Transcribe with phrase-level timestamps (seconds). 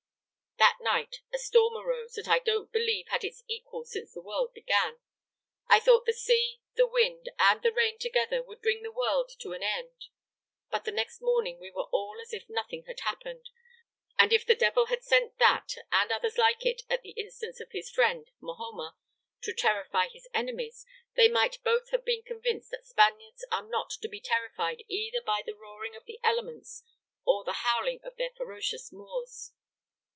[0.57, 4.53] "That night a storm arose that I don't believe had its equal since the world
[4.53, 4.99] began.
[5.67, 9.53] I thought the sea, the wind, and the rain together would bring the world to
[9.53, 10.05] an end.
[10.69, 13.49] But the next morning we were all as if nothing had happened,
[14.19, 17.71] and if the devil had sent that, and others like it, at the instance of
[17.71, 18.95] his friend, Mahoma,
[19.41, 24.07] to terrify his enemies, they might both have been convinced that Spaniards are not to
[24.07, 26.83] be terrified either by the roaring of the elements
[27.25, 29.53] or the howling of their ferocious Moors.